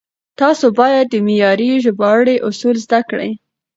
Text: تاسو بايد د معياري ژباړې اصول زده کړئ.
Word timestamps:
تاسو 0.39 0.65
بايد 0.79 1.05
د 1.11 1.15
معياري 1.27 1.69
ژباړې 1.83 2.35
اصول 2.47 2.75
زده 2.85 2.99
کړئ. 3.09 3.31